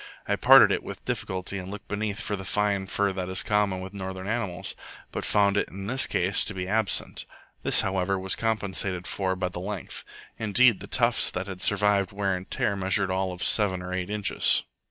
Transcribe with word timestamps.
I 0.27 0.35
parted 0.35 0.71
it 0.71 0.81
with 0.81 1.05
difficulty 1.05 1.59
and 1.59 1.69
looked 1.69 1.87
beneath 1.87 2.19
for 2.19 2.35
the 2.35 2.43
fine 2.43 2.87
fur 2.87 3.13
that 3.13 3.29
is 3.29 3.43
common 3.43 3.81
with 3.81 3.93
northern 3.93 4.25
animals, 4.25 4.73
but 5.11 5.23
found 5.23 5.57
it 5.57 5.69
in 5.69 5.85
this 5.85 6.07
case 6.07 6.43
to 6.45 6.55
be 6.55 6.67
absent. 6.67 7.27
This, 7.61 7.81
however, 7.81 8.17
was 8.17 8.35
compensated 8.35 9.05
for 9.05 9.35
by 9.35 9.49
the 9.49 9.59
length. 9.59 10.03
Indeed, 10.39 10.79
the 10.79 10.87
tufts 10.87 11.29
that 11.29 11.45
had 11.45 11.61
survived 11.61 12.11
wear 12.11 12.35
and 12.35 12.49
tear 12.49 12.75
measured 12.75 13.11
all 13.11 13.31
of 13.31 13.43
seven 13.43 13.83
or 13.83 13.93
eight 13.93 14.09
inches. 14.09 14.63